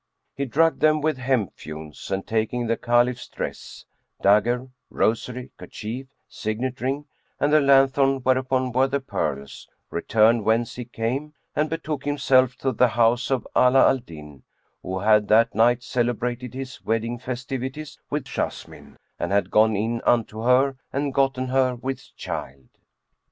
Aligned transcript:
He 0.33 0.45
drugged 0.45 0.79
them 0.81 0.99
with 0.99 1.19
hemp 1.19 1.53
fumes;[FN#93] 1.53 2.11
and, 2.11 2.25
taking 2.25 2.65
the 2.65 2.75
Caliph's 2.75 3.27
dress; 3.27 3.85
dagger, 4.19 4.69
rosary, 4.89 5.51
kerchief, 5.59 6.07
signet 6.27 6.81
ring 6.81 7.05
and 7.39 7.53
the 7.53 7.61
lanthorn 7.61 8.23
whereupon 8.23 8.71
were 8.71 8.87
the 8.87 8.99
pearls, 8.99 9.69
returned 9.91 10.43
whence 10.43 10.73
he 10.73 10.85
came 10.85 11.35
and 11.55 11.69
betook 11.69 12.03
himself 12.03 12.55
to 12.55 12.71
the 12.71 12.87
house 12.87 13.29
of 13.29 13.47
Ala 13.55 13.87
al 13.89 13.99
Din, 13.99 14.41
who 14.81 14.97
had 14.97 15.27
that 15.27 15.53
night 15.53 15.83
celebrated 15.83 16.55
his 16.55 16.83
wedding 16.83 17.19
festivities 17.19 17.99
with 18.09 18.23
Jessamine 18.25 18.97
and 19.19 19.31
had 19.31 19.51
gone 19.51 19.75
in 19.75 20.01
unto 20.03 20.39
her 20.41 20.77
and 20.91 21.13
gotten 21.13 21.49
her 21.49 21.75
with 21.75 22.15
child. 22.15 22.69